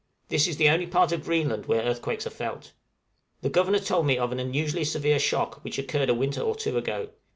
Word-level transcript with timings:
This 0.29 0.47
is 0.47 0.57
the 0.57 0.67
only 0.67 0.87
part 0.87 1.11
of 1.11 1.23
Greenland 1.25 1.67
where 1.67 1.83
earthquakes 1.83 2.25
are 2.25 2.31
felt. 2.31 2.71
The 3.41 3.51
Governor 3.51 3.77
told 3.77 4.07
me 4.07 4.17
of 4.17 4.31
an 4.31 4.39
unusually 4.39 4.83
severe 4.83 5.19
shock 5.19 5.63
which 5.63 5.77
occurred 5.77 6.09
a 6.09 6.15
winter 6.15 6.41
or 6.41 6.55
two 6.55 6.75
ago. 6.75 7.09